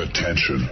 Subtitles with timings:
[0.00, 0.70] Attention.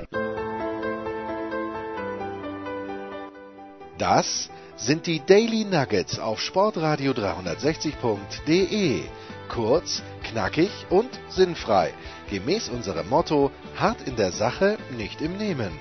[3.99, 9.02] Das sind die Daily Nuggets auf Sportradio 360.de.
[9.50, 11.92] Kurz, knackig und sinnfrei.
[12.30, 15.72] Gemäß unserem Motto: hart in der Sache, nicht im Nehmen.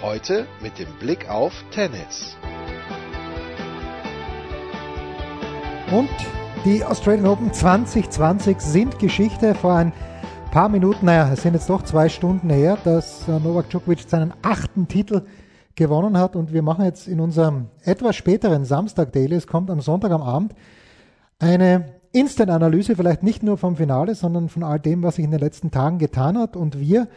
[0.00, 2.38] Heute mit dem Blick auf Tennis.
[5.90, 6.08] Und
[6.64, 9.54] die Australian Open 2020 sind Geschichte.
[9.54, 9.92] Vor ein
[10.54, 14.86] paar Minuten, naja, es sind jetzt doch zwei Stunden her, dass Novak Djokovic seinen achten
[14.86, 15.22] Titel
[15.74, 16.36] gewonnen hat.
[16.36, 20.22] Und wir machen jetzt in unserem etwas späteren Samstag Daily, es kommt am Sonntag am
[20.22, 20.54] Abend,
[21.40, 25.40] eine Instant-Analyse, vielleicht nicht nur vom Finale, sondern von all dem, was sich in den
[25.40, 26.54] letzten Tagen getan hat.
[26.54, 27.08] Und wir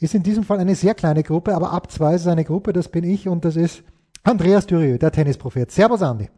[0.00, 2.88] ist in diesem Fall eine sehr kleine Gruppe, aber ab zwei ist eine Gruppe, das
[2.88, 3.84] bin ich und das ist
[4.24, 5.70] Andreas Dürieu, der Tennisprophet.
[5.70, 6.28] Servus, Andi.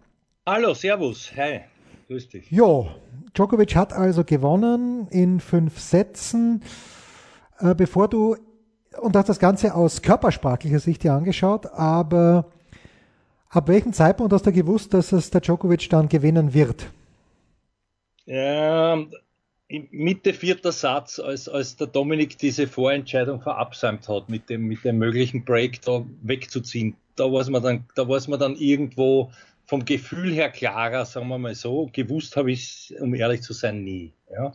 [0.44, 1.60] Hallo, servus, hi,
[2.08, 2.50] grüß dich.
[2.50, 2.88] Jo,
[3.34, 6.62] Djokovic hat also gewonnen in fünf Sätzen.
[7.58, 8.36] Äh, bevor du
[9.00, 12.50] und hast das Ganze aus körpersprachlicher Sicht dir angeschaut, aber
[13.48, 16.90] ab welchem Zeitpunkt hast du gewusst, dass es der Djokovic dann gewinnen wird?
[18.26, 19.10] Ähm,
[19.90, 24.98] Mitte vierter Satz, als, als der Dominik diese Vorentscheidung verabsäumt hat, mit dem, mit dem
[24.98, 29.30] möglichen Break da wegzuziehen, da war man dann, da war man dann irgendwo
[29.72, 31.88] vom Gefühl her klarer, sagen wir mal so.
[31.94, 34.12] Gewusst habe ich es, um ehrlich zu sein, nie.
[34.30, 34.52] Ja.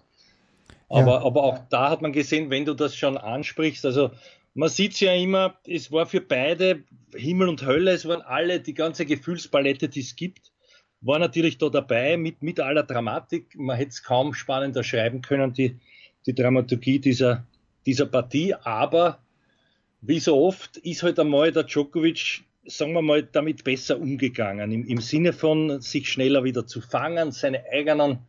[0.90, 1.26] Aber, ja.
[1.26, 4.12] aber auch da hat man gesehen, wenn du das schon ansprichst, also
[4.54, 6.84] man sieht es ja immer, es war für beide
[7.16, 10.52] Himmel und Hölle, es waren alle, die ganze Gefühlspalette, die es gibt,
[11.02, 13.56] war natürlich da dabei mit, mit aller Dramatik.
[13.58, 15.80] Man hätte es kaum spannender schreiben können, die,
[16.28, 17.44] die Dramaturgie dieser,
[17.88, 18.54] dieser Partie.
[18.54, 19.18] Aber
[20.02, 24.72] wie so oft ist halt einmal der Djokovic, sagen wir mal, damit besser umgegangen.
[24.72, 28.20] Im, im Sinne von sich schneller wieder zu fangen, seine eigenen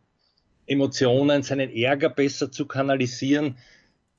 [0.65, 3.57] Emotionen, seinen Ärger besser zu kanalisieren,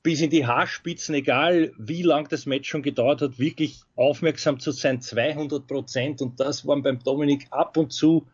[0.03, 4.71] bis in die Haarspitzen, egal wie lang das Match schon gedauert hat, wirklich aufmerksam zu
[4.71, 6.21] sein, 200 Prozent.
[6.21, 8.27] Und das waren beim Dominik ab und zu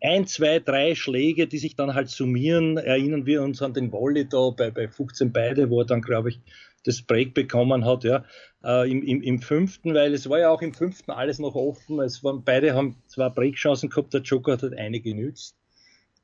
[0.00, 2.78] ein, zwei, drei Schläge, die sich dann halt summieren.
[2.78, 6.30] Erinnern wir uns an den Volley da bei, bei 15 beide, wo er dann, glaube
[6.30, 6.40] ich,
[6.84, 8.24] das Break bekommen hat, ja,
[8.64, 12.00] äh, im, im, im fünften, weil es war ja auch im fünften alles noch offen.
[12.00, 15.56] Es waren, beide haben zwei Breakchancen gehabt, der Joker hat halt eine genützt.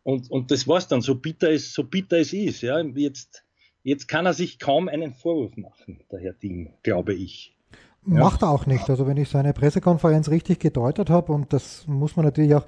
[0.02, 2.80] Und, und das war's dann, so bitter es, so bitter es ist, ja.
[2.80, 3.44] Jetzt,
[3.82, 7.56] jetzt kann er sich kaum einen Vorwurf machen, der Herr Ding, glaube ich.
[8.02, 8.88] Macht er auch nicht.
[8.88, 12.66] Also wenn ich seine Pressekonferenz richtig gedeutet habe, und das muss man natürlich auch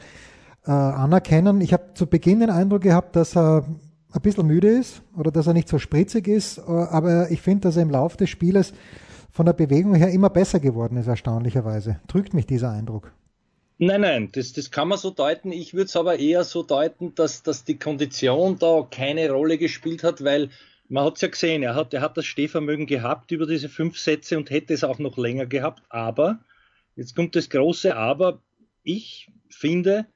[0.67, 1.61] äh, anerkennen.
[1.61, 3.65] Ich habe zu Beginn den Eindruck gehabt, dass er
[4.13, 7.63] ein bisschen müde ist oder dass er nicht so spritzig ist, äh, aber ich finde,
[7.63, 8.73] dass er im Laufe des Spieles
[9.31, 12.01] von der Bewegung her immer besser geworden ist, erstaunlicherweise.
[12.09, 13.13] Trügt mich dieser Eindruck?
[13.79, 15.53] Nein, nein, das, das kann man so deuten.
[15.53, 20.03] Ich würde es aber eher so deuten, dass, dass die Kondition da keine Rolle gespielt
[20.03, 20.51] hat, weil
[20.89, 23.99] man hat es ja gesehen, er hat, er hat das Stehvermögen gehabt über diese fünf
[23.99, 25.83] Sätze und hätte es auch noch länger gehabt.
[25.91, 26.41] Aber,
[26.97, 28.43] jetzt kommt das große Aber,
[28.83, 30.07] ich finde,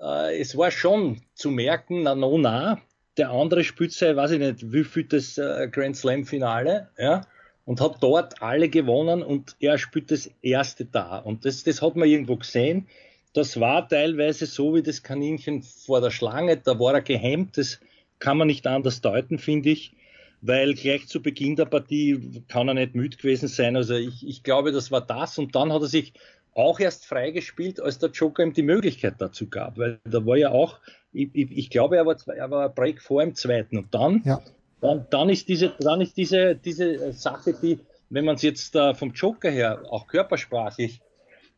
[0.00, 2.82] äh, es war schon zu merken, na no, na,
[3.16, 7.22] der andere spielt sei, weiß ich nicht, wie viel das äh, Grand Slam Finale, ja,
[7.64, 11.18] und hat dort alle gewonnen und er spielt das erste da.
[11.18, 12.88] Und das, das hat man irgendwo gesehen.
[13.32, 17.78] Das war teilweise so wie das Kaninchen vor der Schlange, da war er gehemmt, das
[18.18, 19.92] kann man nicht anders deuten, finde ich,
[20.40, 23.76] weil gleich zu Beginn der Partie kann er nicht müde gewesen sein.
[23.76, 26.12] Also ich, ich glaube, das war das und dann hat er sich
[26.54, 30.50] auch erst freigespielt, als der Joker ihm die Möglichkeit dazu gab, weil da war ja
[30.50, 30.80] auch,
[31.12, 34.40] ich, ich, ich glaube, er war, er war Break vor im zweiten und dann, ja.
[34.80, 38.94] dann, dann ist diese, dann ist diese, diese Sache, die, wenn man es jetzt uh,
[38.94, 41.00] vom Joker her auch körpersprachlich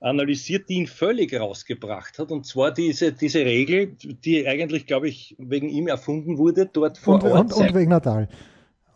[0.01, 2.31] analysiert, die ihn völlig rausgebracht hat.
[2.31, 7.15] Und zwar diese, diese Regel, die eigentlich, glaube ich, wegen ihm erfunden wurde, dort vor
[7.15, 7.53] und, Ort.
[7.53, 8.29] Und, und wegen Natal.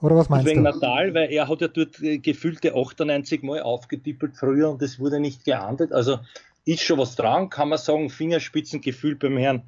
[0.03, 0.71] Oder was meinst wegen du?
[0.71, 4.99] Wegen Natal, weil er hat ja dort äh, gefühlte 98 Mal aufgetippelt früher und es
[4.99, 5.93] wurde nicht geahndet.
[5.93, 6.19] Also
[6.65, 9.62] ist schon was dran, kann man sagen, Fingerspitzengefühl beim Herrn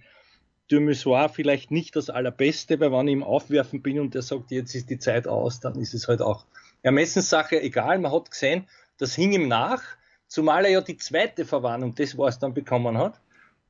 [0.68, 4.74] Dumissoir vielleicht nicht das allerbeste, weil wenn ich ihm aufwerfen bin und er sagt, jetzt
[4.74, 6.44] ist die Zeit aus, dann ist es halt auch
[6.82, 7.98] Ermessenssache egal.
[7.98, 8.66] Man hat gesehen,
[8.98, 9.82] das hing ihm nach,
[10.26, 13.20] zumal er ja die zweite Verwarnung, das war es dann bekommen hat.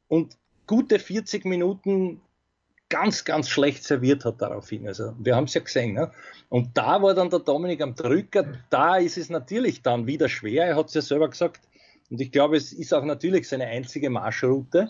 [0.08, 0.36] Und
[0.66, 2.20] gute 40 Minuten
[2.88, 4.86] ganz, ganz schlecht serviert hat daraufhin.
[4.86, 5.94] Also wir haben es ja gesehen.
[5.94, 6.10] Ne?
[6.48, 8.46] Und da war dann der Dominik am Drücker.
[8.70, 10.66] Da ist es natürlich dann wieder schwer.
[10.66, 11.60] Er hat es ja selber gesagt.
[12.10, 14.88] Und ich glaube, es ist auch natürlich seine einzige Marschroute,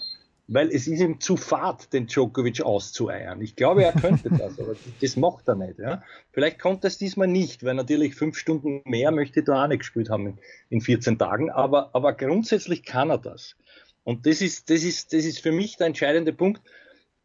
[0.49, 3.43] weil es ist ihm zu fad, den Djokovic auszueiern.
[3.43, 5.79] Ich glaube, er könnte das, aber das macht er nicht.
[5.79, 6.03] Ja?
[6.33, 10.09] Vielleicht er es diesmal nicht, weil natürlich fünf Stunden mehr möchte er auch nicht gespielt
[10.09, 10.39] haben
[10.71, 11.50] in 14 Tagen.
[11.50, 13.56] Aber, aber grundsätzlich kann er das.
[14.05, 16.62] Und das ist, das ist, das ist für mich der entscheidende Punkt.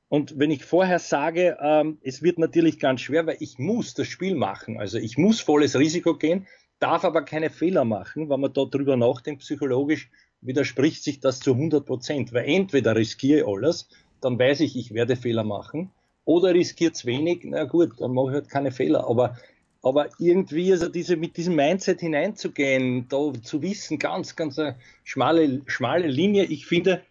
[0.10, 4.08] Und wenn ich vorher sage, ähm, es wird natürlich ganz schwer, weil ich muss das
[4.08, 6.46] Spiel machen, also ich muss volles Risiko gehen,
[6.80, 10.12] darf aber keine Fehler machen, wenn man da drüber nachdenkt, psychologisch
[10.46, 13.88] widerspricht sich das zu 100 Prozent, weil entweder riskiere ich alles,
[14.22, 15.92] dann weiß ich, ich werde Fehler machen,
[16.26, 19.38] oder riskiere es wenig, na gut, dann mache ich halt keine Fehler, aber
[19.84, 25.62] aber irgendwie, also diese, mit diesem Mindset hineinzugehen, da zu wissen, ganz, ganz eine schmale,
[25.68, 26.46] schmale Linie.
[26.46, 27.04] Ich finde,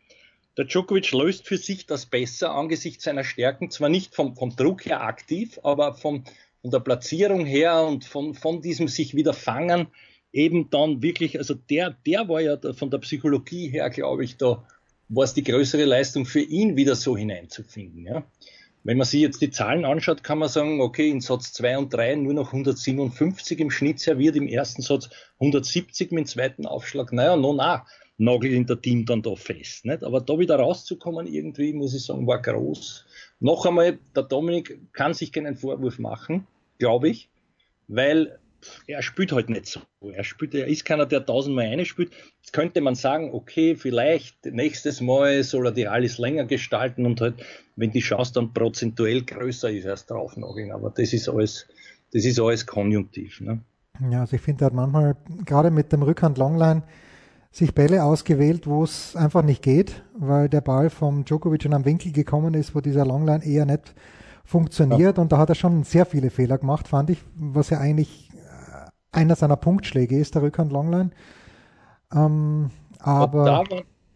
[0.56, 4.86] der Djokovic löst für sich das besser angesichts seiner Stärken, zwar nicht vom, vom Druck
[4.86, 6.24] her aktiv, aber vom,
[6.62, 9.88] von der Platzierung her und von, von diesem sich wieder fangen,
[10.32, 14.64] eben dann wirklich, also der, der war ja von der Psychologie her, glaube ich, da
[15.08, 18.06] war es die größere Leistung für ihn wieder so hineinzufinden.
[18.06, 18.24] Ja.
[18.84, 21.94] Wenn man sich jetzt die Zahlen anschaut, kann man sagen, okay, in Satz 2 und
[21.94, 27.12] 3 nur noch 157 im Schnitt serviert, im ersten Satz 170 mit dem zweiten Aufschlag.
[27.12, 27.86] Naja, no, na,
[28.18, 29.84] nagelt in der Team dann da fest.
[29.84, 30.02] Nicht?
[30.02, 33.04] Aber da wieder rauszukommen, irgendwie, muss ich sagen, war groß.
[33.38, 36.46] Noch einmal, der Dominik kann sich keinen Vorwurf machen,
[36.78, 37.28] glaube ich,
[37.86, 38.38] weil
[38.86, 39.80] er spielt halt nicht so.
[40.12, 42.12] Er spielt, er ist keiner, der tausendmal eine spielt.
[42.40, 47.20] Jetzt könnte man sagen, okay, vielleicht nächstes Mal soll er die alles länger gestalten und
[47.20, 47.44] halt,
[47.76, 50.72] wenn die Chance dann prozentuell größer ist, erst draufnageln.
[50.72, 51.66] Aber das ist alles,
[52.12, 53.40] das ist alles konjunktiv.
[53.40, 53.60] Ne?
[54.10, 56.82] Ja, also ich finde, er hat manchmal gerade mit dem Rückhand Longline
[57.50, 61.84] sich Bälle ausgewählt, wo es einfach nicht geht, weil der Ball vom Djokovic schon am
[61.84, 63.94] Winkel gekommen ist, wo dieser Longline eher nicht
[64.44, 65.18] funktioniert.
[65.18, 65.22] Ja.
[65.22, 68.30] Und da hat er schon sehr viele Fehler gemacht, fand ich, was ja eigentlich
[69.12, 71.10] einer seiner Punktschläge ist, der Rückhand Longline.
[72.12, 73.64] Ähm, aber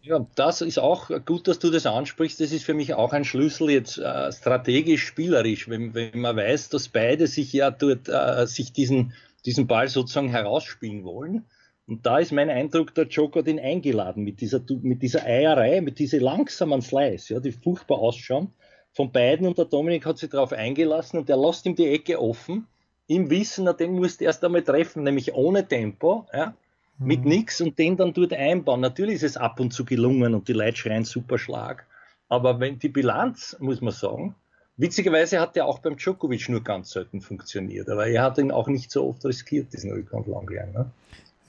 [0.01, 2.39] ja, das ist auch gut, dass du das ansprichst.
[2.39, 6.69] Das ist für mich auch ein Schlüssel jetzt äh, strategisch spielerisch, wenn, wenn, man weiß,
[6.69, 9.13] dass beide sich ja dort äh, sich diesen,
[9.45, 11.45] diesen Ball sozusagen herausspielen wollen.
[11.87, 15.99] Und da ist mein Eindruck, der Joker den eingeladen mit dieser, mit dieser Eierei, mit
[15.99, 18.53] dieser langsamen Slice, ja, die furchtbar ausschauen
[18.93, 19.45] von beiden.
[19.45, 22.67] Und der Dominik hat sich darauf eingelassen und der lässt ihm die Ecke offen
[23.07, 26.53] im Wissen, na, den musst du erst einmal treffen, nämlich ohne Tempo, ja,
[26.97, 27.07] mhm.
[27.07, 28.81] mit nichts und den dann dort einbauen.
[28.81, 31.85] Natürlich ist es ab und zu gelungen und die Leute schreien super Schlag.
[32.29, 34.35] Aber wenn die Bilanz, muss man sagen,
[34.75, 38.67] witzigerweise hat der auch beim Djokovic nur ganz selten funktioniert, aber er hat ihn auch
[38.67, 40.71] nicht so oft riskiert, diesen Rückhand Langline.
[40.73, 40.91] Ne?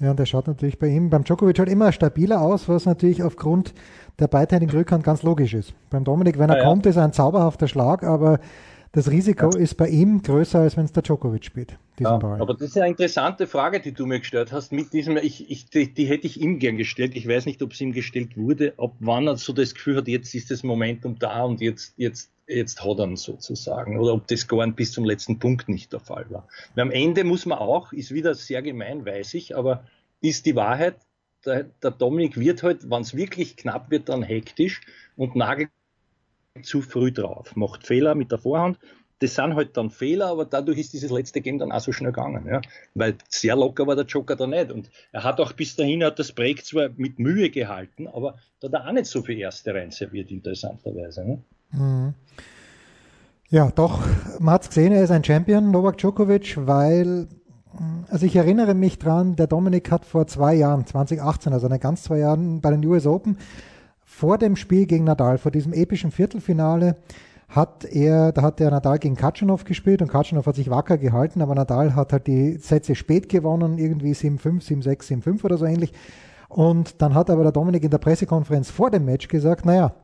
[0.00, 3.74] Ja, der schaut natürlich bei ihm, beim Djokovic halt immer stabiler aus, was natürlich aufgrund
[4.20, 5.74] der beidseitigen Rückhand ganz logisch ist.
[5.90, 6.64] Beim Dominik, wenn er ah, ja.
[6.64, 8.38] kommt, ist er ein zauberhafter Schlag, aber
[8.92, 9.58] das Risiko ja.
[9.58, 11.78] ist bei ihm größer, als wenn es der Djokovic spielt.
[12.00, 14.72] Ja, aber das ist eine interessante Frage, die du mir gestellt hast.
[14.72, 17.16] Mit diesem, ich, ich, die, die, hätte ich ihm gern gestellt.
[17.16, 20.08] Ich weiß nicht, ob es ihm gestellt wurde, ob wann er so das Gefühl hat,
[20.08, 23.98] jetzt ist das Momentum da und jetzt, jetzt, jetzt hat er ihn sozusagen.
[23.98, 26.46] Oder ob das gar bis zum letzten Punkt nicht der Fall war.
[26.74, 29.84] Weil am Ende muss man auch, ist wieder sehr gemein, weiß ich, aber
[30.20, 30.96] ist die Wahrheit,
[31.44, 34.80] der, der Dominik wird halt, wenn es wirklich knapp wird, dann hektisch
[35.16, 35.70] und nagelt
[36.62, 38.78] zu früh drauf, macht Fehler mit der Vorhand.
[39.20, 42.12] Das sind halt dann Fehler, aber dadurch ist dieses letzte Game dann auch so schnell
[42.12, 42.46] gegangen.
[42.46, 42.60] Ja?
[42.94, 44.70] Weil sehr locker war der Joker da nicht.
[44.70, 48.68] Und er hat auch bis dahin hat das Break zwar mit Mühe gehalten, aber da
[48.68, 51.24] hat er auch nicht so viel erste rein serviert, interessanterweise.
[51.24, 51.42] Ne?
[51.72, 52.14] Mhm.
[53.50, 54.06] Ja, doch,
[54.40, 57.28] man hat es gesehen, er ist ein Champion, Novak Djokovic, weil,
[58.10, 62.02] also ich erinnere mich dran, der Dominik hat vor zwei Jahren, 2018, also eine ganz
[62.02, 63.38] zwei Jahren bei den US Open,
[64.18, 66.96] vor dem Spiel gegen Nadal, vor diesem epischen Viertelfinale,
[67.48, 71.40] hat er, da hat der Nadal gegen Katschanov gespielt und Katschanov hat sich wacker gehalten,
[71.40, 75.92] aber Nadal hat halt die Sätze spät gewonnen, irgendwie 7-5, 7-6, 7-5 oder so ähnlich.
[76.48, 79.94] Und dann hat aber der Dominik in der Pressekonferenz vor dem Match gesagt, naja,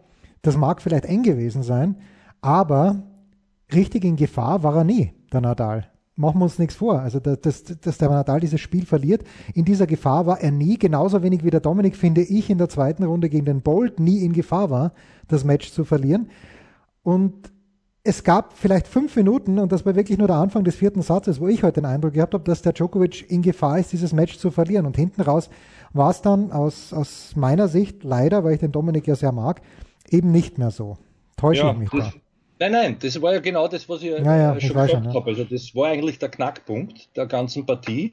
[0.43, 1.97] das mag vielleicht eng gewesen sein,
[2.41, 3.03] aber
[3.75, 7.01] richtig in Gefahr war er nie, der Nadal machen wir uns nichts vor.
[7.01, 11.23] Also, dass, dass der Nadal dieses Spiel verliert, in dieser Gefahr war er nie, genauso
[11.23, 14.33] wenig wie der Dominik, finde ich, in der zweiten Runde gegen den Bolt nie in
[14.33, 14.93] Gefahr war,
[15.29, 16.31] das Match zu verlieren.
[17.03, 17.53] Und
[18.07, 21.41] es gab vielleicht fünf Minuten, und das war wirklich nur der Anfang des vierten Satzes,
[21.41, 24.39] wo ich heute den Eindruck gehabt habe, dass der Djokovic in Gefahr ist, dieses Match
[24.39, 24.85] zu verlieren.
[24.85, 25.49] Und hinten raus
[25.95, 29.63] war es dann aus, aus meiner Sicht, leider, weil ich den Dominik ja sehr mag,
[30.11, 30.99] eben nicht mehr so.
[31.37, 32.13] Täusche ja, ich mich da.
[32.59, 35.31] Nein, nein, das war ja genau das, was ich ja, ja, schon gesagt schon, habe.
[35.31, 38.13] Also das war eigentlich der Knackpunkt der ganzen Partie.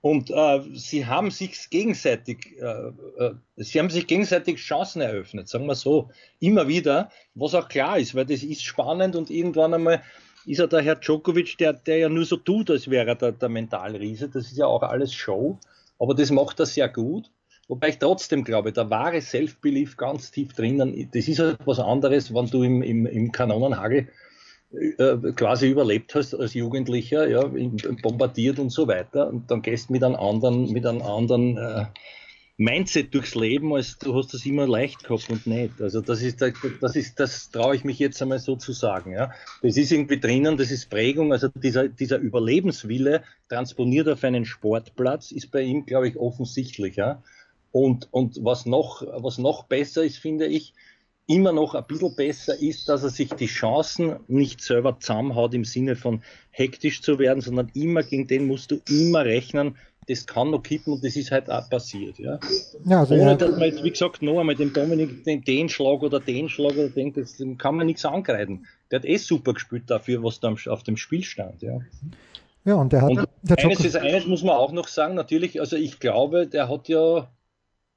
[0.00, 5.66] Und äh, sie haben sich gegenseitig, äh, äh, sie haben sich gegenseitig Chancen eröffnet, sagen
[5.66, 10.02] wir so, immer wieder, was auch klar ist, weil das ist spannend und irgendwann einmal
[10.44, 13.30] ist er der Herr Djokovic, der, der ja nur so tut, als wäre er der,
[13.30, 14.28] der Mentalriese.
[14.28, 15.58] Das ist ja auch alles Show,
[16.00, 17.30] aber das macht er sehr gut.
[17.72, 22.34] Wobei ich trotzdem glaube, der wahre Self-Belief ganz tief drinnen, das ist halt was anderes,
[22.34, 24.08] wenn du im, im, im Kanonenhagel
[24.72, 27.50] äh, quasi überlebt hast als Jugendlicher, ja,
[28.02, 31.86] bombardiert und so weiter, und dann gehst mit einem anderen, mit einem anderen, äh,
[32.58, 35.80] Mindset durchs Leben, als du hast das immer leicht gehabt und nicht.
[35.80, 39.12] Also das ist, das ist, das traue ich mich jetzt einmal so zu sagen.
[39.12, 39.32] Ja.
[39.62, 45.32] Das ist irgendwie drinnen, das ist Prägung, also dieser, dieser Überlebenswille transponiert auf einen Sportplatz
[45.32, 46.96] ist bei ihm, glaube ich, offensichtlich.
[46.96, 47.22] Ja.
[47.72, 50.74] Und, und was noch, was noch besser ist, finde ich,
[51.26, 55.64] immer noch ein bisschen besser ist, dass er sich die Chancen nicht selber zusammenhaut im
[55.64, 59.76] Sinne von hektisch zu werden, sondern immer gegen den musst du immer rechnen,
[60.08, 62.18] das kann noch kippen und das ist halt auch passiert.
[62.18, 62.40] Ja.
[62.84, 63.34] ja also Ohne ja.
[63.36, 66.72] dass man jetzt, wie gesagt, noch einmal dem Dominik den, den Schlag oder den Schlag
[66.72, 68.66] oder den, das, dem kann man nichts angreifen.
[68.90, 71.62] Der hat eh super gespielt dafür, was da auf dem Spiel stand.
[71.62, 71.78] Ja.
[72.64, 73.10] Ja, und der hat.
[73.10, 76.68] Und der eines, ist, eines muss man auch noch sagen, natürlich, also ich glaube, der
[76.68, 77.28] hat ja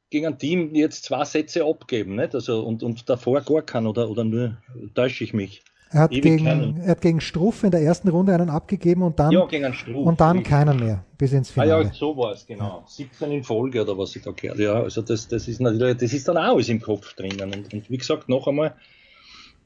[0.09, 2.35] gegen ein Team jetzt zwei Sätze abgeben, nicht?
[2.35, 4.57] Also, und, und davor gar keinen, oder, oder nur
[4.93, 5.63] täusche ich mich?
[5.91, 9.31] Er hat, gegen, er hat gegen Struff in der ersten Runde einen abgegeben und dann,
[9.31, 11.73] ja, gegen Struff, und dann keinen mehr bis ins Finale.
[11.73, 12.83] Ah ja, so war es, genau.
[12.87, 16.11] 17 in Folge oder was ich da gehört Ja, also das, das ist natürlich, das
[16.11, 17.53] ist dann auch alles im Kopf drinnen.
[17.53, 18.75] Und, und wie gesagt, noch einmal,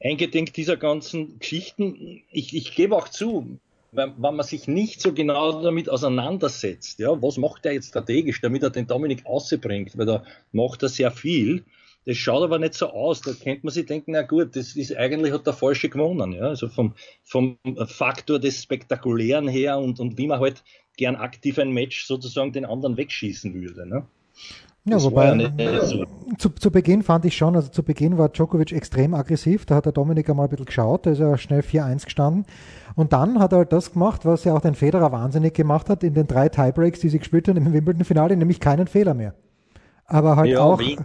[0.03, 3.59] eingedenk dieser ganzen Geschichten, ich, ich gebe auch zu,
[3.91, 8.41] wenn, wenn man sich nicht so genau damit auseinandersetzt, ja, was macht er jetzt strategisch,
[8.41, 11.63] damit er den Dominik ausbringt, weil da macht er sehr viel.
[12.05, 13.21] Das schaut aber nicht so aus.
[13.21, 16.31] Da könnte man sich denken, na gut, das ist eigentlich hat der Falsche gewonnen.
[16.31, 16.47] Ja?
[16.47, 20.63] Also vom, vom Faktor des Spektakulären her und, und wie man halt
[20.97, 23.87] gern aktiv ein Match sozusagen den anderen wegschießen würde.
[23.87, 24.07] Ne?
[24.91, 25.51] Ja, wobei
[26.37, 29.85] zu, zu Beginn fand ich schon, also zu Beginn war Djokovic extrem aggressiv, da hat
[29.85, 32.45] der Dominik einmal ein bisschen geschaut, da ist er schnell 4-1 gestanden
[32.95, 36.03] und dann hat er halt das gemacht, was ja auch den Federer wahnsinnig gemacht hat
[36.03, 39.33] in den drei Tiebreaks, die sie gespielt haben im Wimbledon-Finale, nämlich keinen Fehler mehr.
[40.05, 40.97] Aber halt ja, auch, wie?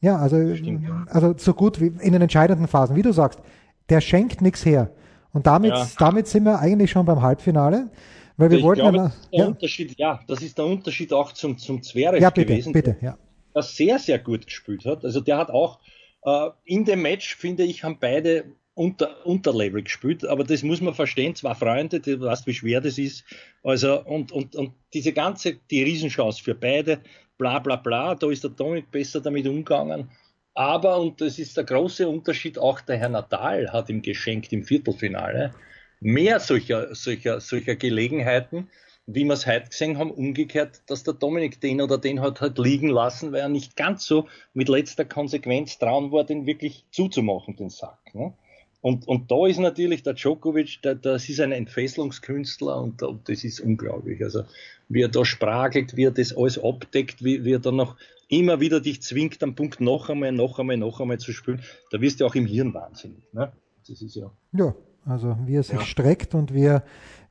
[0.00, 1.04] Ja, also, Stimmt, ja.
[1.08, 3.40] also so gut wie in den entscheidenden Phasen, wie du sagst,
[3.88, 4.90] der schenkt nichts her.
[5.32, 5.86] Und damit, ja.
[5.98, 7.90] damit sind wir eigentlich schon beim Halbfinale.
[8.36, 9.46] Weil wir ich wollten glaube, ja, ja.
[9.46, 13.16] Unterschied, ja, das ist der Unterschied auch zum, zum Zverev ja, bitte, gewesen, bitte, ja.
[13.54, 15.04] der sehr, sehr gut gespielt hat.
[15.04, 15.78] Also der hat auch
[16.24, 20.92] äh, in dem Match, finde ich, haben beide unter, Unterlevel gespielt, aber das muss man
[20.92, 23.24] verstehen, zwei Freunde, du weißt, wie schwer das ist.
[23.62, 27.00] Also, und, und, und diese ganze, die Riesenchance für beide,
[27.38, 30.10] bla bla bla, da ist der Dominik besser damit umgegangen.
[30.52, 34.62] Aber, und das ist der große Unterschied, auch der Herr Natal hat ihm geschenkt im
[34.62, 35.54] Viertelfinale
[36.00, 38.68] mehr solcher, solcher, solcher Gelegenheiten,
[39.06, 42.58] wie wir es heute gesehen haben, umgekehrt, dass der Dominik den oder den hat halt
[42.58, 47.54] liegen lassen, weil er nicht ganz so mit letzter Konsequenz trauen war, den wirklich zuzumachen,
[47.56, 47.98] den Sack.
[48.14, 48.34] Ne?
[48.80, 53.44] Und, und da ist natürlich der Djokovic, der, das ist ein Entfesselungskünstler und, und das
[53.44, 54.22] ist unglaublich.
[54.22, 54.42] Also
[54.88, 57.96] wie er da sprachelt, wie er das alles abdeckt, wie, wie er dann noch
[58.28, 62.00] immer wieder dich zwingt, am Punkt noch einmal, noch einmal, noch einmal zu spielen, da
[62.00, 63.22] wirst du auch im Hirn wahnsinnig.
[63.32, 63.52] Ne?
[63.88, 64.30] Das ist ja.
[64.52, 64.74] Ja,
[65.06, 65.84] also wie er sich ja.
[65.84, 66.82] streckt und wie er,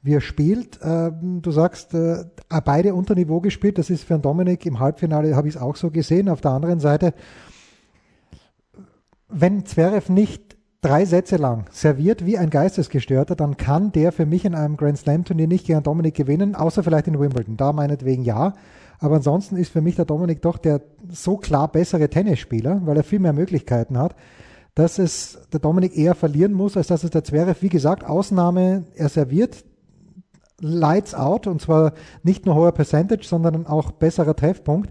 [0.02, 0.80] wie er spielt.
[0.82, 2.24] Ähm, du sagst, äh,
[2.64, 5.76] beide unter Niveau gespielt, das ist für einen Dominik im Halbfinale, habe ich es auch
[5.76, 6.30] so gesehen.
[6.30, 7.14] Auf der anderen Seite,
[9.28, 14.46] wenn Zverev nicht drei Sätze lang serviert wie ein Geistesgestörter, dann kann der für mich
[14.46, 17.58] in einem Grand Slam Turnier nicht gegen Dominik gewinnen, außer vielleicht in Wimbledon.
[17.58, 18.54] Da meinetwegen ja.
[19.00, 23.04] Aber ansonsten ist für mich der Dominik doch der so klar bessere Tennisspieler, weil er
[23.04, 24.16] viel mehr Möglichkeiten hat,
[24.76, 28.84] dass es der Dominik eher verlieren muss, als dass es der Zverev, wie gesagt, Ausnahme,
[28.96, 29.64] er serviert
[30.60, 34.90] Lights out und zwar nicht nur hoher Percentage, sondern auch besserer Treffpunkt.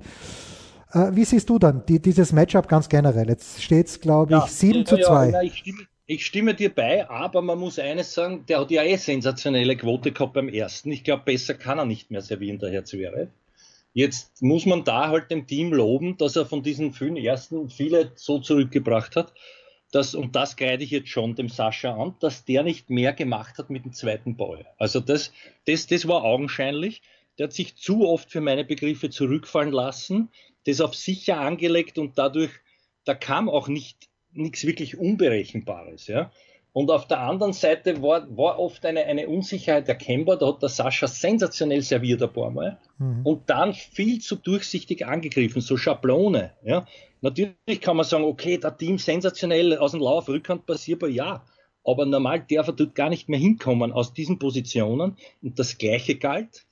[0.93, 3.29] Äh, wie siehst du dann die, dieses Matchup ganz generell?
[3.29, 5.31] Jetzt steht es, glaube ich, 7 ja, zu 2.
[5.31, 8.83] Ja, ich, stimme, ich stimme dir bei, aber man muss eines sagen, der hat ja
[8.83, 10.93] eh sensationelle Quote gehabt beim ersten.
[10.93, 13.29] Ich glaube, besser kann er nicht mehr servieren, der Herr Zverev.
[13.93, 18.11] Jetzt muss man da halt dem Team loben, dass er von diesen vielen ersten viele
[18.17, 19.33] so zurückgebracht hat.
[19.95, 23.59] Dass, und das kreide ich jetzt schon dem Sascha an, dass der nicht mehr gemacht
[23.59, 24.67] hat mit dem zweiten Ball.
[24.79, 25.33] Also das,
[25.67, 27.03] das, das war augenscheinlich.
[27.39, 30.31] Der hat sich zu oft für meine Begriffe zurückfallen lassen
[30.67, 32.51] das auf sicher angelegt und dadurch,
[33.05, 36.09] da kam auch nicht nichts wirklich Unberechenbares.
[36.09, 36.33] Ja?
[36.73, 40.39] Und auf der anderen Seite war, war oft eine, eine Unsicherheit erkennbar.
[40.39, 43.21] Da hat der Sascha sensationell serviert ein paar Mal mhm.
[43.25, 46.53] und dann viel zu durchsichtig angegriffen, so Schablone.
[46.65, 46.87] Ja?
[47.25, 51.45] Natürlich kann man sagen, okay, der Team sensationell aus dem Lauf, Rückhand passierbar, ja.
[51.83, 55.16] Aber normal darf er dort gar nicht mehr hinkommen aus diesen Positionen.
[55.43, 56.64] Und das Gleiche galt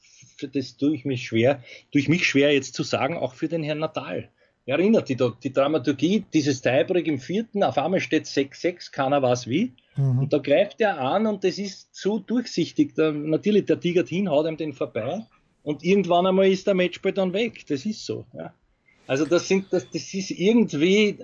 [0.42, 3.48] für das tue ich mich schwer, tue ich mich schwer jetzt zu sagen, auch für
[3.48, 4.28] den Herrn Natal.
[4.66, 9.72] Erinnert die, die Dramaturgie, dieses Tiebreak im vierten, auf einmal steht 6-6, keiner weiß wie.
[9.96, 10.20] Mhm.
[10.20, 12.94] Und da greift er an und das ist so durchsichtig.
[12.94, 15.26] Da, natürlich, der Tiger hin haut ihm den vorbei
[15.62, 17.64] und irgendwann einmal ist der Matchball dann weg.
[17.68, 18.24] Das ist so.
[18.34, 18.54] Ja.
[19.06, 21.18] Also das sind, das, das ist irgendwie,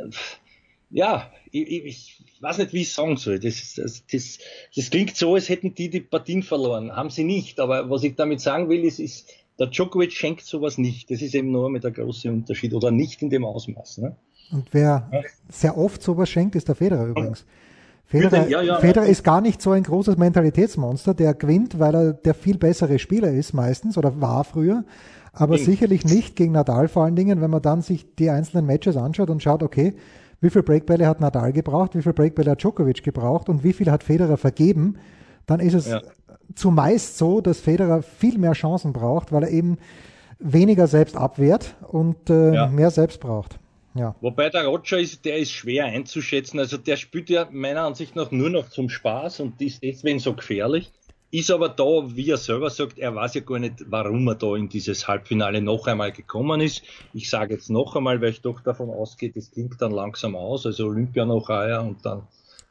[0.91, 3.39] ja, ich, ich, weiß nicht, wie ich sagen soll.
[3.39, 4.39] Das, das, das,
[4.75, 6.95] das klingt so, als hätten die die Partien verloren.
[6.95, 7.61] Haben sie nicht.
[7.61, 11.11] Aber was ich damit sagen will, ist, ist Der Djokovic schenkt sowas nicht.
[11.11, 13.99] Das ist eben nur mit der große Unterschied oder nicht in dem Ausmaß.
[13.99, 14.17] Ne?
[14.51, 15.23] Und wer ja.
[15.49, 17.45] sehr oft sowas schenkt, ist der Federer übrigens.
[18.09, 21.13] Federer, ja, ja, Federer ist gar nicht so ein großes Mentalitätsmonster.
[21.13, 24.85] Der gewinnt, weil er der viel bessere Spieler ist meistens oder war früher.
[25.35, 25.67] Aber Ding.
[25.67, 29.29] sicherlich nicht gegen Nadal vor allen Dingen, wenn man dann sich die einzelnen Matches anschaut
[29.29, 29.95] und schaut, okay,
[30.41, 33.91] wie viel Breakbälle hat Nadal gebraucht, wie viel Breakbälle hat Djokovic gebraucht und wie viel
[33.91, 34.97] hat Federer vergeben,
[35.45, 35.95] dann ist es
[36.55, 39.77] zumeist so, dass Federer viel mehr Chancen braucht, weil er eben
[40.39, 43.59] weniger selbst abwehrt und äh, mehr selbst braucht.
[43.99, 44.15] Ja.
[44.21, 46.59] Wobei der Roger ist, der ist schwer einzuschätzen.
[46.61, 50.35] Also der spielt ja meiner Ansicht nach nur noch zum Spaß und ist deswegen so
[50.35, 50.93] gefährlich.
[51.31, 51.85] Ist aber da,
[52.17, 55.61] wie er selber sagt, er weiß ja gar nicht, warum er da in dieses Halbfinale
[55.61, 56.83] noch einmal gekommen ist.
[57.13, 60.65] Ich sage jetzt noch einmal, weil ich doch davon ausgehe, das klingt dann langsam aus,
[60.65, 62.23] also Olympia noch heuer und dann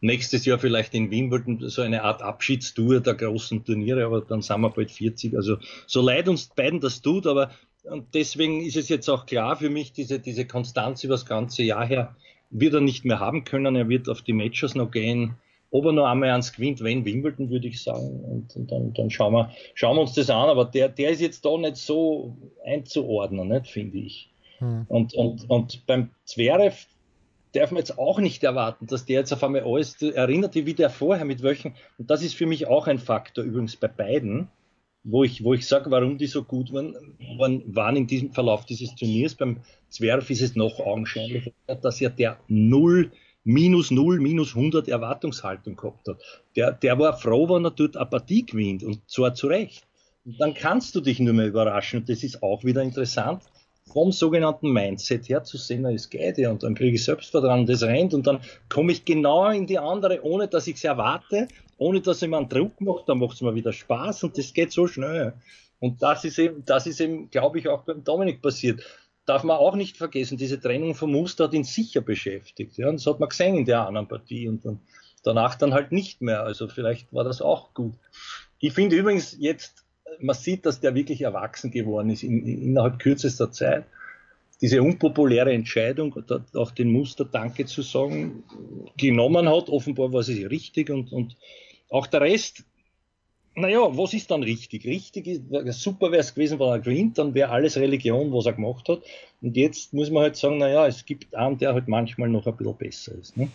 [0.02, 4.62] nächstes Jahr vielleicht in Wimbledon so eine Art Abschiedstour der großen Turniere, aber dann sind
[4.62, 5.36] wir bald 40.
[5.36, 7.52] Also so leid uns beiden das tut, aber
[7.90, 11.64] und deswegen ist es jetzt auch klar für mich, diese, diese Konstanz über das ganze
[11.64, 12.16] Jahr her
[12.50, 13.76] wird er nicht mehr haben können.
[13.76, 15.36] Er wird auf die Matches noch gehen
[15.72, 18.22] ob er noch einmal eins gewinnt, wenn Wimbledon, würde ich sagen.
[18.24, 20.50] Und, und dann, dann, schauen, wir, schauen wir uns das an.
[20.50, 24.30] Aber der, der ist jetzt da nicht so einzuordnen, nicht, finde ich.
[24.60, 24.86] Hm.
[24.88, 26.88] Und, und, und beim Zverev
[27.54, 30.90] darf man jetzt auch nicht erwarten, dass der jetzt auf einmal alles erinnert, wie der
[30.90, 31.76] vorher mit welchen.
[31.98, 34.48] Und das ist für mich auch ein Faktor, übrigens bei beiden,
[35.10, 36.96] wo ich, wo ich sage, warum die so gut waren,
[37.38, 39.36] waren, waren in diesem Verlauf dieses Turniers.
[39.36, 43.12] Beim Zverev ist es noch augenscheinlicher, dass ja der null
[43.46, 46.22] minus 0, minus 100 Erwartungshaltung gehabt hat.
[46.58, 49.88] Der, der war froh, wenn er dort eine gewinnt und zwar zu Recht.
[50.26, 53.44] Und dann kannst du dich nur mehr überraschen und das ist auch wieder interessant,
[53.86, 57.84] vom sogenannten Mindset her zu sehen, es geht ja und dann kriege ich Selbstvertrauen, das
[57.84, 61.48] rennt und dann komme ich genau in die andere, ohne dass ich es erwarte,
[61.78, 64.54] ohne dass ich mir einen Druck mache, dann macht es mir wieder Spaß und das
[64.54, 65.34] geht so schnell.
[65.80, 68.84] Und das ist eben, das ist eben, glaube ich, auch beim Dominik passiert
[69.28, 72.78] darf man auch nicht vergessen, diese Trennung vom Muster hat ihn sicher beschäftigt.
[72.78, 74.80] Ja, und das hat man gesehen in der anderen Partie und dann,
[75.22, 76.44] danach dann halt nicht mehr.
[76.44, 77.96] Also vielleicht war das auch gut.
[78.60, 79.86] Ich finde übrigens jetzt,
[80.20, 83.86] man sieht, dass der wirklich erwachsen geworden ist in, in, innerhalb kürzester Zeit.
[84.62, 86.16] Diese unpopuläre Entscheidung,
[86.56, 88.44] auch den Muster Danke zu sagen,
[88.96, 89.70] genommen hat.
[89.70, 91.36] Offenbar war sie richtig und, und
[91.90, 92.64] auch der Rest
[93.58, 94.86] naja, was ist dann richtig?
[94.86, 98.54] Richtig ist, super wäre es gewesen, wenn er gewinnt, dann wäre alles Religion, was er
[98.54, 99.00] gemacht hat.
[99.42, 102.56] Und jetzt muss man halt sagen, naja, es gibt einen, der halt manchmal noch ein
[102.56, 103.36] bisschen besser ist.
[103.36, 103.50] Ne?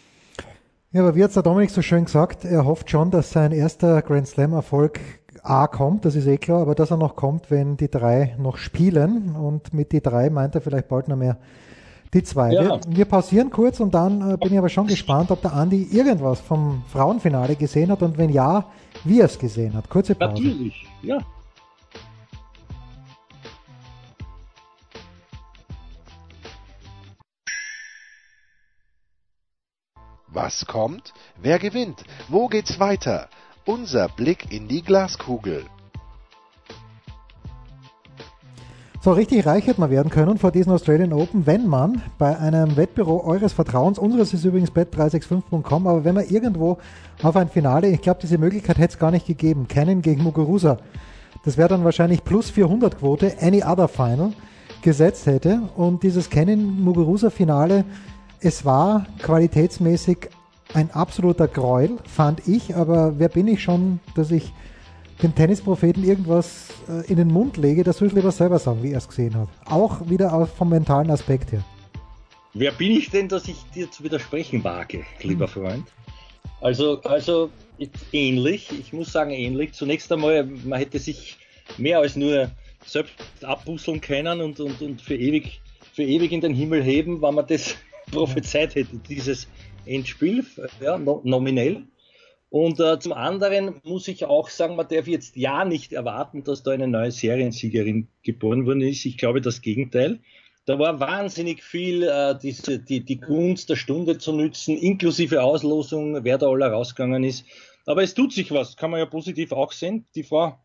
[0.93, 4.03] Ja, aber wie hat der Dominik so schön gesagt, er hofft schon, dass sein erster
[4.03, 5.01] Grand Slam-Erfolg
[5.43, 8.57] A kommt, das ist eh klar, aber dass er noch kommt, wenn die drei noch
[8.57, 9.37] spielen.
[9.37, 11.39] Und mit die drei meint er vielleicht bald noch mehr
[12.15, 12.53] die zwei.
[12.53, 12.63] Ja.
[12.63, 15.89] Wir, wir, pausieren kurz und dann äh, bin ich aber schon gespannt, ob der Andi
[15.91, 18.67] irgendwas vom Frauenfinale gesehen hat und wenn ja,
[19.05, 19.89] wie er es gesehen hat.
[19.89, 20.43] Kurze Pause.
[20.43, 21.19] Natürlich, ja.
[30.29, 31.13] Was kommt?
[31.41, 32.05] Wer gewinnt?
[32.29, 33.29] Wo geht's weiter?
[33.67, 35.67] Unser Blick in die Glaskugel.
[39.05, 42.77] So richtig reich hätte man werden können vor diesen Australian Open, wenn man bei einem
[42.77, 46.79] Wettbüro eures Vertrauens, unseres ist übrigens bet365.com, aber wenn man irgendwo
[47.21, 50.79] auf ein Finale, ich glaube, diese Möglichkeit hätte es gar nicht gegeben, Canon gegen Muguruza,
[51.45, 54.35] das wäre dann wahrscheinlich plus 400 Quote, any other final,
[54.83, 55.63] gesetzt hätte.
[55.75, 57.85] Und dieses Canon Muguruza Finale,
[58.39, 60.29] es war qualitätsmäßig
[60.75, 64.53] ein absoluter Gräuel, fand ich, aber wer bin ich schon, dass ich
[65.23, 68.93] dem Tennispropheten irgendwas äh, in den Mund lege, der soll es lieber selber sagen, wie
[68.93, 69.49] er es gesehen hat.
[69.65, 71.65] Auch wieder vom mentalen Aspekt her.
[72.55, 75.63] Wer bin ich denn, dass ich dir zu widersprechen wage, lieber hm.
[75.63, 75.85] Freund?
[76.61, 77.51] Also, also
[78.13, 79.73] ähnlich, ich muss sagen ähnlich.
[79.73, 81.39] Zunächst einmal, man hätte sich
[81.79, 82.51] mehr als nur
[82.85, 85.61] selbst abbusseln können und, und, und für, ewig,
[85.93, 87.77] für ewig in den Himmel heben, wenn man das
[88.11, 89.49] prophezeit hätte, dieses
[89.87, 90.45] Endspiel,
[90.81, 91.83] ja, nominell.
[92.53, 96.63] Und äh, zum anderen muss ich auch sagen, man darf jetzt ja nicht erwarten, dass
[96.63, 99.07] da eine neue Seriensiegerin geboren worden ist.
[99.07, 100.21] Ich glaube das Gegenteil.
[100.67, 106.25] Da war wahnsinnig viel äh, diese, die, die Gunst der Stunde zu nützen, inklusive Auslosung,
[106.25, 107.47] wer da alle rausgegangen ist.
[107.87, 110.05] Aber es tut sich was, kann man ja positiv auch sehen.
[110.15, 110.59] Die Frau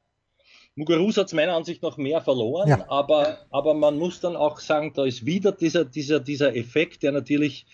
[0.76, 2.86] Muguruza hat meiner Ansicht nach mehr verloren, ja.
[2.90, 7.14] aber, aber man muss dann auch sagen, da ist wieder dieser, dieser, dieser Effekt, der
[7.14, 7.66] natürlich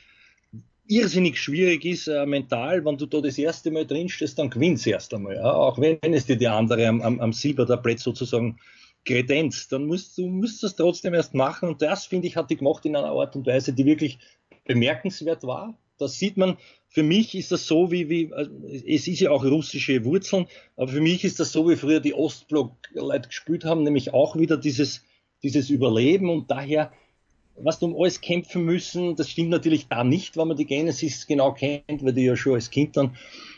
[0.88, 4.92] irrsinnig schwierig ist äh, mental, wenn du da das erste Mal drinstehst, dann gewinnst du
[4.92, 5.36] erst einmal.
[5.36, 5.54] Ja?
[5.54, 8.60] Auch wenn es dir die andere am, am, am Silbertablett sozusagen
[9.06, 12.58] kredenzt, dann musst du musst das trotzdem erst machen und das, finde ich, hat die
[12.58, 14.20] gemacht in einer Art und Weise, die wirklich
[14.66, 15.78] bemerkenswert war.
[15.98, 19.44] das sieht man, für mich ist das so wie, wie also es ist ja auch
[19.44, 20.46] russische Wurzeln,
[20.78, 24.58] aber für mich ist das so, wie früher die Ostblock-Leute gespielt haben, nämlich auch wieder
[24.58, 25.04] dieses,
[25.44, 26.92] dieses Überleben und daher,
[27.56, 31.28] was du um alles kämpfen müssen, das stimmt natürlich da nicht, wenn man die Genesis
[31.28, 33.16] genau kennt, weil die ja schon als Kind dann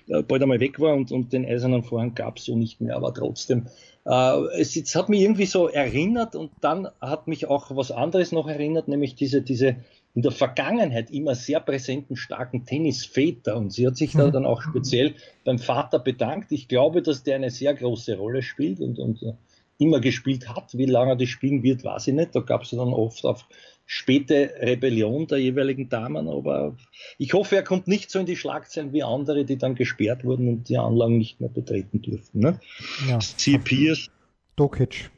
[0.08, 2.96] äh, bald einmal weg war und, und den eisernen Vorhang gab es so nicht mehr,
[2.96, 3.68] aber trotzdem.
[4.06, 8.32] Äh, es, es hat mich irgendwie so erinnert und dann hat mich auch was anderes
[8.32, 9.78] noch erinnert, nämlich diese, diese
[10.16, 13.58] in der Vergangenheit immer sehr präsenten, starken Tennisväter.
[13.58, 14.32] Und sie hat sich da mhm.
[14.32, 16.54] dann auch speziell beim Vater bedankt.
[16.54, 19.34] Ich glaube, dass der eine sehr große Rolle spielt und, und äh,
[19.78, 20.78] immer gespielt hat.
[20.78, 22.34] Wie lange er das spielen wird, weiß ich nicht.
[22.34, 23.46] Da gab es dann oft auf
[23.86, 26.28] späte Rebellion der jeweiligen Damen.
[26.28, 26.76] Aber
[27.17, 30.48] ich hoffe, er kommt nicht so in die Schlagzeilen wie andere, die dann gesperrt wurden
[30.48, 32.39] und die Anlagen nicht mehr betreten durften.
[32.39, 32.60] Ne?
[33.08, 33.19] Ja.
[33.21, 34.10] Sie Pierce.
[34.56, 35.12] Dokic.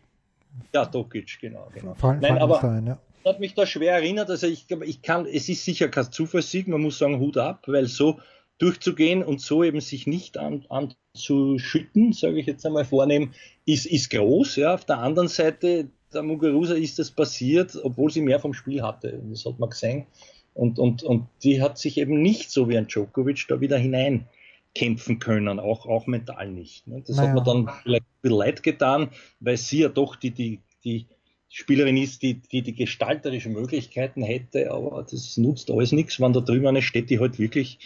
[0.74, 1.70] Ja, Dokic, genau.
[1.74, 1.94] genau.
[1.96, 4.30] Fallen, Nein, aber, sein, ja hat mich da schwer erinnert.
[4.30, 7.64] Also ich glaube, ich kann, es ist sicher kein Zufallssieg, man muss sagen, Hut ab,
[7.68, 8.20] weil so
[8.58, 13.34] durchzugehen und so eben sich nicht an, anzuschütten, sage ich jetzt einmal vornehmen,
[13.66, 14.56] ist, ist groß.
[14.56, 14.74] Ja.
[14.74, 19.22] Auf der anderen Seite, der Muguruza ist das passiert, obwohl sie mehr vom Spiel hatte.
[19.30, 20.06] Das hat man gesehen.
[20.54, 25.20] Und, und, und die hat sich eben nicht so wie ein Djokovic da wieder hineinkämpfen
[25.20, 26.88] können, auch, auch mental nicht.
[26.88, 27.04] Ne.
[27.06, 27.30] Das naja.
[27.30, 31.06] hat mir dann vielleicht ein bisschen leid getan, weil sie ja doch die, die, die
[31.50, 36.42] Spielerin ist, die, die die gestalterischen Möglichkeiten hätte, aber das nutzt alles nichts, wenn da
[36.42, 37.80] drüben eine steht, die halt wirklich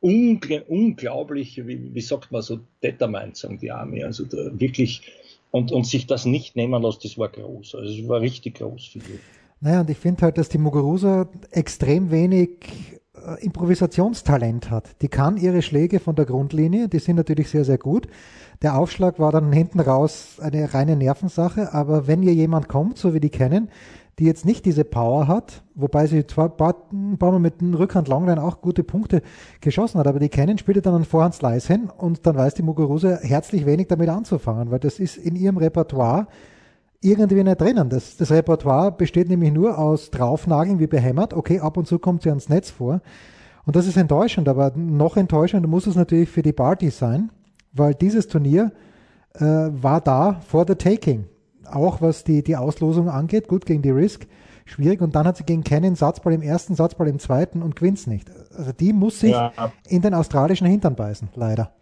[0.00, 5.02] ungl unglaublich, wie, wie sagt man so, determined, sagen die Arme, also da wirklich
[5.50, 8.86] und, und sich das nicht nehmen lässt, das war groß, also es war richtig groß
[8.86, 9.18] für die.
[9.60, 12.50] Naja, und ich finde halt, dass die Muguruza extrem wenig
[13.14, 15.02] äh, Improvisationstalent hat.
[15.02, 18.06] Die kann ihre Schläge von der Grundlinie, die sind natürlich sehr, sehr gut.
[18.62, 23.14] Der Aufschlag war dann hinten raus eine reine Nervensache, aber wenn ihr jemand kommt, so
[23.14, 23.68] wie die kennen,
[24.18, 26.50] die jetzt nicht diese Power hat, wobei sie zwar
[26.92, 29.22] ein paar Mal mit dem Rückhand Longline auch gute Punkte
[29.60, 32.62] geschossen hat, aber die kennen, spielt dann einen Vorhand Slice hin und dann weiß die
[32.62, 36.26] Muguruza herzlich wenig damit anzufangen, weil das ist in ihrem Repertoire
[37.00, 37.88] irgendwie nicht drinnen.
[37.88, 41.32] Das, das Repertoire besteht nämlich nur aus Draufnageln wie behämmert.
[41.32, 43.00] Okay, ab und zu kommt sie ans Netz vor.
[43.64, 47.30] Und das ist enttäuschend, aber noch enttäuschender muss es natürlich für die Party sein,
[47.72, 48.72] weil dieses Turnier
[49.34, 51.26] äh, war da vor the taking.
[51.72, 54.26] Auch was die, die Auslosung angeht, gut gegen die Risk,
[54.64, 55.00] schwierig.
[55.00, 58.30] Und dann hat sie gegen Cannon Satzball im ersten, Satzball im zweiten und gewinnt nicht.
[58.56, 59.52] Also die muss sich ja.
[59.86, 61.72] in den australischen Hintern beißen, leider.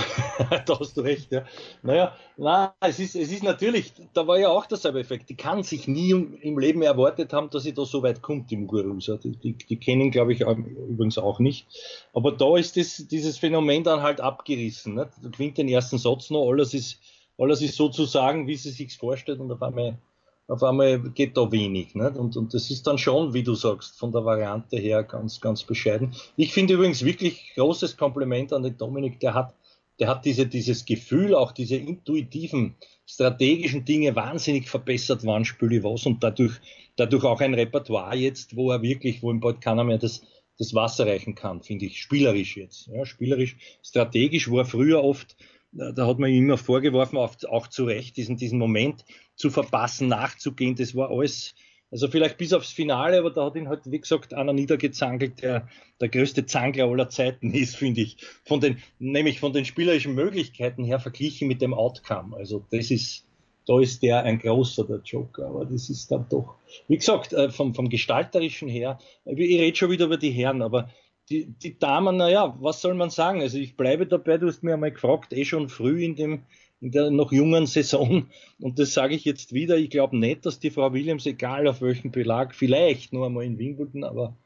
[0.66, 1.44] da hast du recht, ja.
[1.82, 5.28] Naja, na, es ist, es ist natürlich, da war ja auch derselbe Effekt.
[5.28, 8.66] Die kann sich nie im Leben erwartet haben, dass sie da so weit kommt im
[8.66, 9.16] Gurusa.
[9.16, 11.66] Die, die, die kennen, glaube ich, übrigens auch nicht.
[12.12, 14.94] Aber da ist das, dieses Phänomen dann halt abgerissen.
[14.94, 15.10] Nicht?
[15.22, 16.98] Du gewinnt den ersten Satz noch, alles ist,
[17.40, 19.98] alles ist sozusagen, wie sie sich vorstellt, und auf einmal,
[20.46, 21.94] auf einmal geht da wenig.
[21.94, 22.16] Nicht?
[22.16, 25.64] Und, und das ist dann schon, wie du sagst, von der Variante her ganz, ganz
[25.64, 26.14] bescheiden.
[26.36, 29.54] Ich finde übrigens wirklich großes Kompliment an den Dominik, der hat
[30.00, 32.74] der hat diese, dieses Gefühl, auch diese intuitiven,
[33.06, 36.54] strategischen Dinge wahnsinnig verbessert, wann spüle ich was und dadurch,
[36.96, 40.22] dadurch auch ein Repertoire jetzt, wo er wirklich, wo ihm bald keiner mehr das,
[40.58, 42.86] das Wasser reichen kann, finde ich, spielerisch jetzt.
[42.86, 45.36] Ja, spielerisch, strategisch, wo er früher oft,
[45.72, 49.04] da hat man ihm immer vorgeworfen, auch, zu Recht, diesen, diesen Moment
[49.36, 51.54] zu verpassen, nachzugehen, das war alles,
[51.90, 55.68] also vielleicht bis aufs Finale, aber da hat ihn halt, wie gesagt, einer niedergezangelt, der
[56.00, 58.16] der größte Zangler aller Zeiten ist, finde ich.
[58.44, 62.36] Von den, nämlich von den spielerischen Möglichkeiten her verglichen mit dem Outcome.
[62.36, 63.26] Also das ist,
[63.66, 65.46] da ist der ein großer, der Joker.
[65.46, 66.56] Aber das ist dann doch,
[66.88, 70.90] wie gesagt, äh, vom, vom Gestalterischen her, ich rede schon wieder über die Herren, aber
[71.30, 73.40] die, die Damen, naja, was soll man sagen?
[73.40, 76.42] Also ich bleibe dabei, du hast mir einmal gefragt, eh schon früh in dem,
[76.80, 78.26] in der noch jungen Saison.
[78.58, 79.76] Und das sage ich jetzt wieder.
[79.76, 83.58] Ich glaube nicht, dass die Frau Williams, egal auf welchem Belag, vielleicht nur einmal in
[83.58, 84.36] Wimbledon, aber,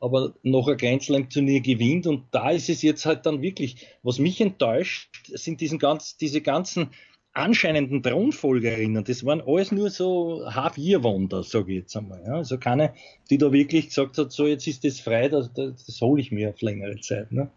[0.00, 2.06] aber noch ein Grenzland-Turnier gewinnt.
[2.06, 6.40] Und da ist es jetzt halt dann wirklich, was mich enttäuscht, sind diesen ganz, diese
[6.40, 6.90] ganzen
[7.32, 9.04] anscheinenden Thronfolgerinnen.
[9.04, 12.22] Das waren alles nur so Half-Year-Wonder, sage ich jetzt einmal.
[12.26, 12.34] Ja.
[12.34, 12.92] Also keine,
[13.30, 16.50] die da wirklich gesagt hat, so jetzt ist das frei, das, das hole ich mir
[16.50, 17.30] auf längere Zeit.
[17.30, 17.48] Ne?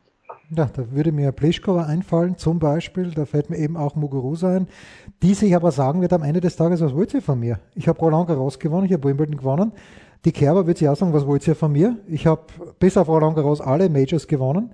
[0.56, 3.12] Ja, da würde mir Pliskova einfallen, zum Beispiel.
[3.12, 4.68] Da fällt mir eben auch Muguruza ein,
[5.22, 7.60] die sich aber sagen wird am Ende des Tages, was wollt ihr von mir?
[7.76, 9.72] Ich habe Roland Garros gewonnen, ich habe Wimbledon gewonnen.
[10.26, 11.98] Die Kerber wird sich auch sagen, was wollt ihr von mir?
[12.08, 12.44] Ich habe
[12.80, 14.72] bis auf Roland Garros alle Majors gewonnen.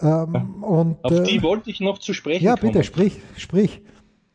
[0.00, 0.66] Ähm, ja.
[0.66, 2.84] und, auf äh, die wollte ich noch zu sprechen Ja, bitte, kommen.
[2.84, 3.82] sprich, sprich.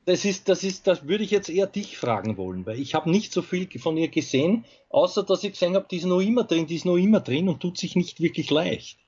[0.05, 3.09] Das ist, das ist, das würde ich jetzt eher dich fragen wollen, weil ich habe
[3.09, 6.43] nicht so viel von ihr gesehen, außer dass ich gesehen habe, die ist noch immer
[6.43, 8.99] drin, die ist noch immer drin und tut sich nicht wirklich leicht.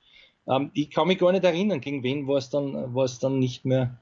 [0.47, 3.37] Ähm, ich kann mich gar nicht erinnern, gegen wen war es dann, war es dann
[3.37, 3.97] nicht mehr.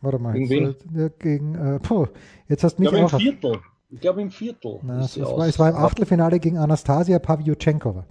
[0.00, 0.74] Warte mal, gegen, wen?
[0.94, 2.08] Ja, gegen äh, puh,
[2.48, 3.60] jetzt hast du mich ich glaube, Im Viertel.
[3.90, 4.80] Ich glaube im Viertel.
[4.82, 8.04] Na, es, war, es war im Achtelfinale gegen Anastasia Pavlyuchenkova.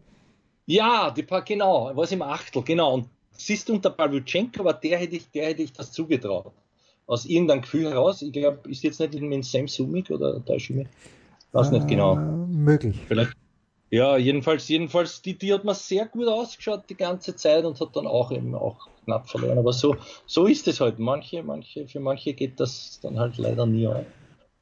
[0.65, 2.93] Ja, die genau, was im Achtel, genau.
[2.93, 6.53] Und siehst du unter Pavlyuchenko, aber der hätte ich, der hätte ich das zugetraut.
[7.05, 8.21] Aus irgendeinem Gefühl heraus.
[8.21, 10.87] Ich glaube, ist jetzt nicht mit Sam Sumik oder ist ich
[11.51, 12.15] Weiß äh, nicht genau.
[12.15, 12.97] Möglich.
[13.07, 13.33] Vielleicht.
[13.89, 17.95] Ja, jedenfalls, jedenfalls, die, die hat mir sehr gut ausgeschaut die ganze Zeit und hat
[17.95, 19.59] dann auch eben auch knapp verloren.
[19.59, 20.97] Aber so, so ist es halt.
[20.97, 24.03] Manche, manche, für manche geht das dann halt leider nie auf.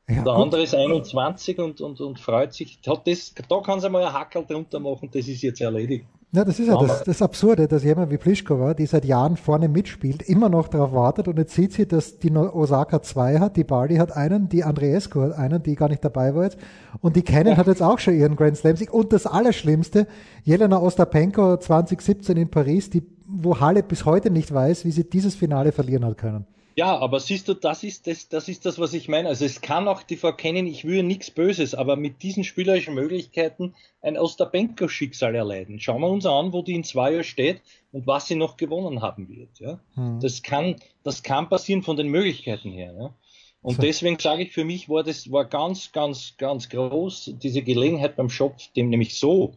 [0.09, 2.79] Ja, der andere ist 21 und, und, und freut sich.
[2.85, 6.05] Hat das, da kann sie mal ein Hackel drunter machen, das ist jetzt erledigt.
[6.33, 9.67] Ja, das ist ja das, das, Absurde, dass jemand wie Pliskova, die seit Jahren vorne
[9.67, 13.65] mitspielt, immer noch darauf wartet und jetzt sieht sie, dass die Osaka zwei hat, die
[13.65, 16.57] Bali hat einen, die Andreescu hat einen, die gar nicht dabei war jetzt
[17.01, 17.57] und die ja.
[17.57, 20.07] hat jetzt auch schon ihren Grand Slam Sieg und das Allerschlimmste,
[20.45, 25.35] Jelena Ostapenko 2017 in Paris, die, wo Halle bis heute nicht weiß, wie sie dieses
[25.35, 26.45] Finale verlieren hat können.
[26.75, 29.27] Ja, aber siehst du, das ist das, das ist das, was ich meine.
[29.27, 32.93] Also es kann auch die Frau kennen, ich will nichts Böses, aber mit diesen spielerischen
[32.93, 35.79] Möglichkeiten ein Osterbenko-Schicksal erleiden.
[35.79, 39.01] Schauen wir uns an, wo die in zwei Jahren steht und was sie noch gewonnen
[39.01, 39.59] haben wird.
[39.59, 39.79] Ja?
[39.95, 40.19] Hm.
[40.21, 42.95] Das, kann, das kann passieren von den Möglichkeiten her.
[42.97, 43.13] Ja?
[43.61, 43.81] Und so.
[43.81, 48.29] deswegen sage ich, für mich war das war ganz, ganz, ganz groß, diese Gelegenheit beim
[48.29, 49.53] Schopf, dem nämlich so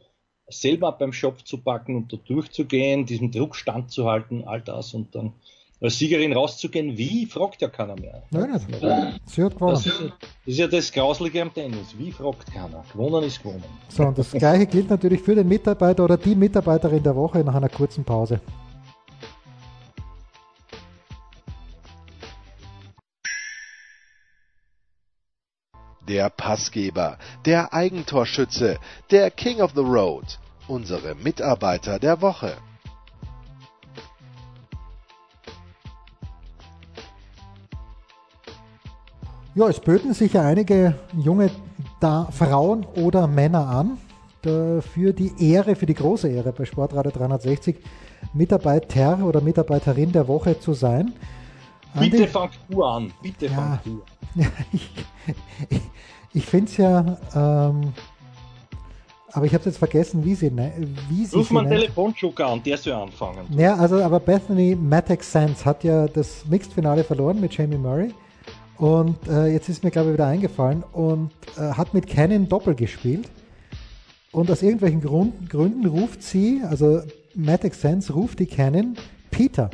[0.48, 5.32] selber beim Schopf zu packen und da durchzugehen, diesem Druck standzuhalten, all das und dann
[5.84, 8.22] als Siegerin rauszugehen, wie, fragt ja keiner mehr.
[8.30, 9.20] Nein, nicht.
[9.26, 9.74] Sie hat gewonnen.
[9.74, 10.02] Das ist,
[10.46, 11.94] ist ja das Grauslige am Tennis.
[11.98, 12.82] Wie fragt keiner?
[12.90, 13.64] Gewonnen ist gewonnen.
[13.88, 17.54] So, und das Gleiche gilt natürlich für den Mitarbeiter oder die Mitarbeiterin der Woche nach
[17.54, 18.40] einer kurzen Pause.
[26.08, 28.78] Der Passgeber, der Eigentorschütze,
[29.10, 32.56] der King of the Road, unsere Mitarbeiter der Woche.
[39.56, 41.48] Ja, es böten sich ja einige junge
[42.00, 43.98] da Frauen oder Männer an,
[44.42, 47.76] für die Ehre, für die große Ehre bei Sportradio 360
[48.32, 51.12] Mitarbeiter oder Mitarbeiterin der Woche zu sein.
[51.94, 54.02] Bitte fang du an, bitte ja, fang du
[54.72, 54.90] ich
[55.68, 55.80] ich,
[56.32, 57.92] ich finde es ja, ähm,
[59.32, 60.72] aber ich habe jetzt vergessen, wie sie, ne,
[61.08, 63.46] wie sie Ruf mal einen Telefonjoker an, der soll anfangen.
[63.56, 68.12] Ja, also aber Bethany Matek Sands hat ja das Mixed-Finale verloren mit Jamie Murray.
[68.78, 72.74] Und äh, jetzt ist mir, glaube ich, wieder eingefallen und äh, hat mit Canon Doppel
[72.74, 73.28] gespielt.
[74.32, 77.02] Und aus irgendwelchen Grund, Gründen ruft sie, also
[77.34, 78.96] Matic Sense ruft die Canon
[79.30, 79.70] Peter.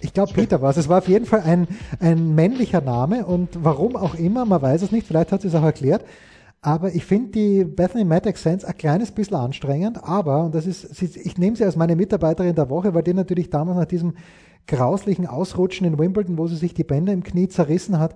[0.00, 0.76] Ich glaube, Peter war es.
[0.76, 1.66] Es war auf jeden Fall ein,
[2.00, 5.54] ein männlicher Name und warum auch immer, man weiß es nicht, vielleicht hat sie es
[5.54, 6.04] auch erklärt.
[6.60, 11.02] Aber ich finde die Bethany Matic Sense ein kleines bisschen anstrengend, aber, und das ist,
[11.02, 14.14] ich nehme sie als meine Mitarbeiterin der Woche, weil die natürlich damals nach diesem
[14.66, 18.14] grauslichen Ausrutschen in Wimbledon, wo sie sich die Bänder im Knie zerrissen hat,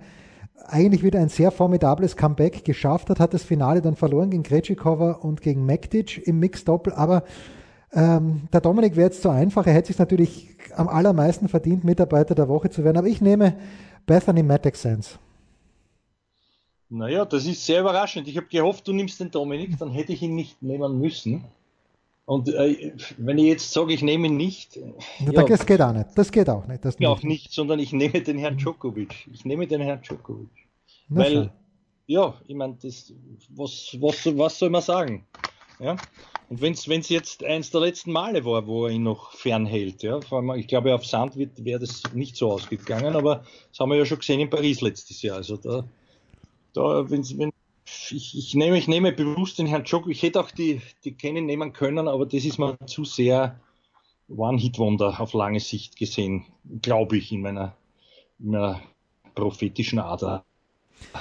[0.64, 5.12] eigentlich wieder ein sehr formidables Comeback geschafft hat, hat das Finale dann verloren gegen Krejcikova
[5.12, 7.24] und gegen Mektic im Mixdoppel, aber
[7.92, 12.34] ähm, der Dominik wäre jetzt zu einfach, er hätte sich natürlich am allermeisten verdient, Mitarbeiter
[12.34, 13.56] der Woche zu werden, aber ich nehme
[14.06, 15.18] Bethany Mattek-Sands.
[16.88, 18.28] Naja, das ist sehr überraschend.
[18.28, 21.44] Ich habe gehofft, du nimmst den Dominik, dann hätte ich ihn nicht nehmen müssen.
[22.26, 24.76] Und äh, wenn ich jetzt sage, ich nehme ihn nicht.
[25.20, 26.08] Ja, das geht auch nicht.
[26.16, 26.84] Das geht auch nicht.
[26.84, 29.28] Das auch nicht, sondern ich nehme den Herrn Djokovic.
[29.32, 30.50] Ich nehme den Herrn Djokovic.
[31.08, 31.50] Na Weil, schön.
[32.06, 33.12] ja, ich meine, das,
[33.50, 35.24] was, was, was soll man sagen?
[35.78, 35.96] Ja?
[36.48, 40.20] Und wenn es jetzt eins der letzten Male war, wo er ihn noch fernhält, ja,
[40.20, 43.98] vor allem, ich glaube, auf Sand wäre das nicht so ausgegangen, aber das haben wir
[43.98, 45.36] ja schon gesehen in Paris letztes Jahr.
[45.36, 45.84] Also da,
[46.72, 47.52] da wenn's, wenn
[48.12, 50.08] ich, ich, nehme, ich nehme bewusst den Herrn Joko.
[50.08, 53.60] Ich hätte auch die, die Kennen nehmen können, aber das ist mir zu sehr
[54.28, 56.44] One-Hit-Wonder auf lange Sicht gesehen,
[56.82, 57.76] glaube ich, in meiner,
[58.38, 58.80] in meiner
[59.34, 60.44] prophetischen Ader.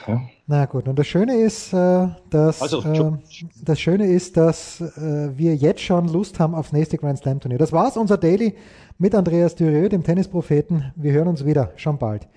[0.07, 0.21] Ja.
[0.47, 3.11] Na gut, und das Schöne ist, äh, dass also, äh,
[3.63, 7.57] das Schöne ist, dass äh, wir jetzt schon Lust haben aufs nächste Grand Slam Turnier.
[7.57, 8.55] Das war's, unser Daily
[8.97, 10.93] mit Andreas Dürieu, dem Tennispropheten.
[10.95, 12.27] Wir hören uns wieder, schon bald.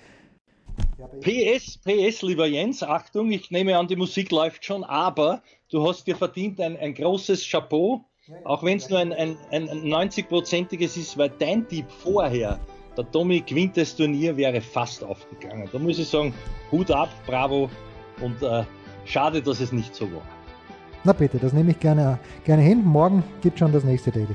[1.20, 6.06] PS, PS, lieber Jens, Achtung, ich nehme an, die Musik läuft schon, aber du hast
[6.06, 8.04] dir verdient ein, ein großes Chapeau,
[8.44, 12.58] auch wenn es nur ein, ein, ein 90-prozentiges ist, weil dein Tipp vorher,
[12.96, 13.04] der
[13.40, 15.68] gewinnt das Turnier, wäre fast aufgegangen.
[15.72, 16.34] Da muss ich sagen,
[16.70, 17.70] Hut ab, bravo
[18.20, 18.64] und äh,
[19.04, 20.22] schade, dass es nicht so war.
[21.04, 22.84] Na bitte, das nehme ich gerne, gerne hin.
[22.84, 24.34] Morgen gibt schon das nächste Daily.